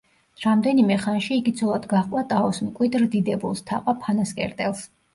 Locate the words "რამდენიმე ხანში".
0.45-1.37